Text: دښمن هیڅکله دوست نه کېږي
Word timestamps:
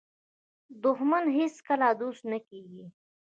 دښمن 0.83 1.23
هیڅکله 1.37 1.87
دوست 2.01 2.23
نه 2.31 2.39
کېږي 2.47 2.85